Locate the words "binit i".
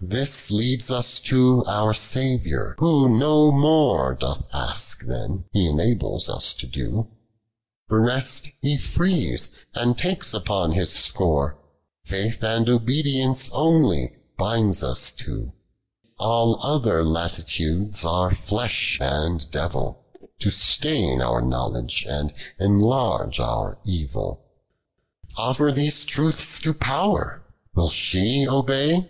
14.38-14.86